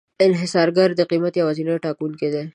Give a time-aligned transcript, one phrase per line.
[0.25, 2.43] انحصارګر د قیمت یوازینی ټاکونکی وي.